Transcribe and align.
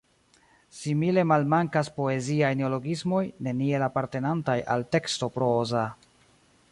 Simile 0.77 1.25
malmankas 1.31 1.91
poeziaj 1.97 2.49
neologismoj, 2.63 3.21
neniel 3.49 3.87
apartenantaj 3.89 4.59
al 4.77 4.89
teksto 4.97 5.33
proza. 5.37 5.89